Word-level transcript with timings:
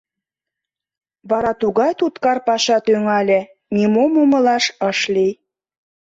Вара 1.29 1.51
тугай 1.61 1.91
туткар 1.99 2.37
паша 2.47 2.77
тӱҥале— 2.85 3.39
нимом 3.75 4.11
умылаш 4.23 4.65
ыш 4.89 4.99
лий. 5.13 5.33